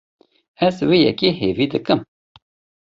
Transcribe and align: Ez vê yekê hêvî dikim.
Ez 0.67 0.75
vê 0.87 0.97
yekê 1.05 1.29
hêvî 1.41 1.65
dikim. 1.73 1.99